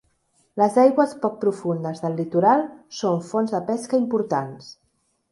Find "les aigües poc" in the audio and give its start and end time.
0.59-1.33